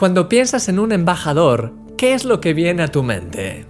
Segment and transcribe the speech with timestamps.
[0.00, 3.66] Cuando piensas en un embajador, ¿qué es lo que viene a tu mente?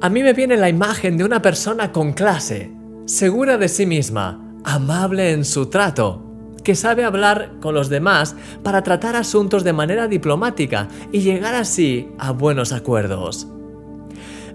[0.00, 2.72] A mí me viene la imagen de una persona con clase,
[3.06, 6.24] segura de sí misma, amable en su trato,
[6.64, 8.34] que sabe hablar con los demás
[8.64, 13.46] para tratar asuntos de manera diplomática y llegar así a buenos acuerdos.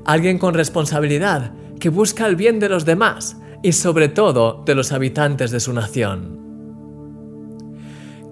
[0.03, 4.91] Alguien con responsabilidad que busca el bien de los demás y sobre todo de los
[4.91, 6.42] habitantes de su nación.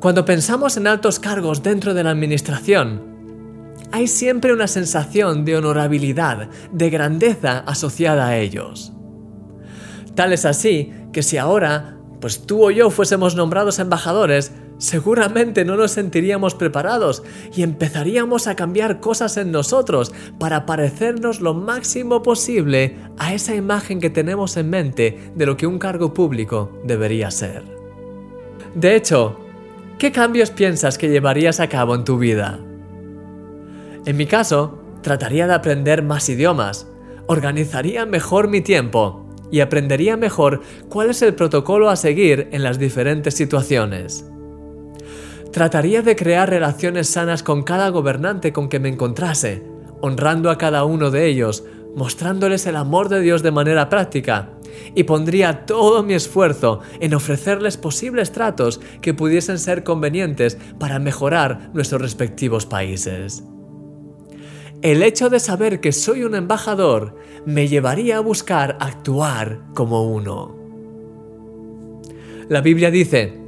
[0.02, 3.04] Cuando pensamos en altos cargos dentro de la administración,
[3.92, 8.94] hay siempre una sensación de honorabilidad, de grandeza asociada a ellos.
[10.16, 15.78] Tal es así que si ahora, pues tú o yo fuésemos nombrados embajadores, seguramente no
[15.78, 17.22] nos sentiríamos preparados
[17.56, 24.00] y empezaríamos a cambiar cosas en nosotros para parecernos lo máximo posible a esa imagen
[24.00, 27.62] que tenemos en mente de lo que un cargo público debería ser.
[28.74, 29.41] De hecho,
[30.02, 32.60] ¿Qué cambios piensas que llevarías a cabo en tu vida?
[34.08, 36.88] En mi caso, trataría de aprender más idiomas,
[37.28, 42.80] organizaría mejor mi tiempo y aprendería mejor cuál es el protocolo a seguir en las
[42.80, 44.26] diferentes situaciones.
[45.52, 49.64] Trataría de crear relaciones sanas con cada gobernante con que me encontrase,
[50.02, 51.64] honrando a cada uno de ellos,
[51.96, 54.50] mostrándoles el amor de Dios de manera práctica
[54.96, 61.70] y pondría todo mi esfuerzo en ofrecerles posibles tratos que pudiesen ser convenientes para mejorar
[61.74, 63.44] nuestros respectivos países.
[64.82, 67.16] El hecho de saber que soy un embajador
[67.46, 70.56] me llevaría a buscar actuar como uno.
[72.50, 73.42] La Biblia dice,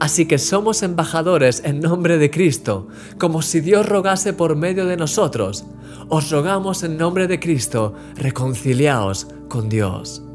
[0.00, 2.86] Así que somos embajadores en nombre de Cristo,
[3.18, 5.64] como si Dios rogase por medio de nosotros.
[6.08, 10.27] Os rogamos en nombre de Cristo, reconciliaos con Dios.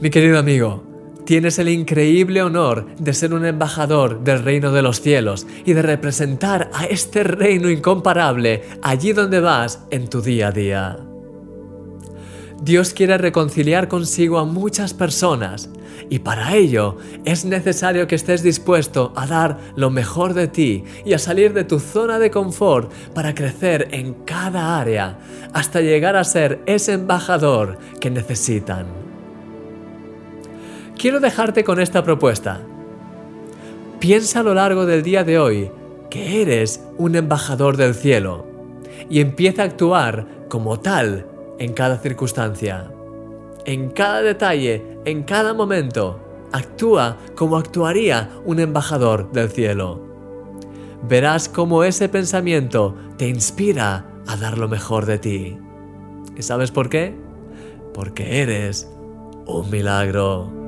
[0.00, 0.82] Mi querido amigo,
[1.24, 5.82] tienes el increíble honor de ser un embajador del reino de los cielos y de
[5.82, 10.98] representar a este reino incomparable allí donde vas en tu día a día.
[12.60, 15.70] Dios quiere reconciliar consigo a muchas personas
[16.10, 21.12] y para ello es necesario que estés dispuesto a dar lo mejor de ti y
[21.12, 25.18] a salir de tu zona de confort para crecer en cada área
[25.52, 29.03] hasta llegar a ser ese embajador que necesitan
[30.98, 32.60] quiero dejarte con esta propuesta.
[33.98, 35.70] Piensa a lo largo del día de hoy
[36.10, 38.46] que eres un embajador del cielo
[39.08, 41.26] y empieza a actuar como tal
[41.58, 42.90] en cada circunstancia.
[43.64, 46.20] En cada detalle, en cada momento,
[46.52, 50.00] actúa como actuaría un embajador del cielo.
[51.08, 55.58] Verás cómo ese pensamiento te inspira a dar lo mejor de ti.
[56.36, 57.14] ¿Y sabes por qué?
[57.92, 58.88] Porque eres
[59.46, 60.63] un milagro.